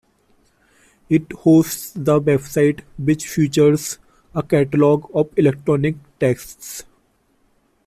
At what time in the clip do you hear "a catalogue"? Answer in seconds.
4.33-5.07